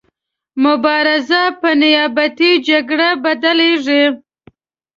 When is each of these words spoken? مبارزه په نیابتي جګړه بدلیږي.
مبارزه 0.63 1.41
په 1.61 1.69
نیابتي 1.81 2.51
جګړه 2.67 3.09
بدلیږي. 3.23 4.03